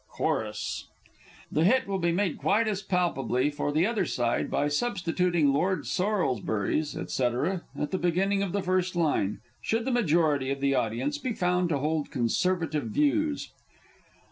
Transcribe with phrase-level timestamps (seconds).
[0.09, 0.87] (Chorus.)
[1.51, 5.81] (The hit will be made quite as palpably for the other side by substituting "Lord
[5.85, 11.19] Sorlsbury's," _&c., at the beginning of the first line, should the majority of the audience
[11.19, 13.51] be found to hold Conservative views.